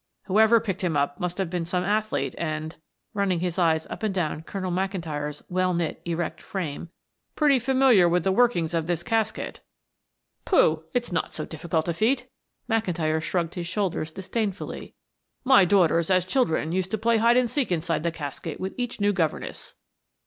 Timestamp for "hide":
17.17-17.37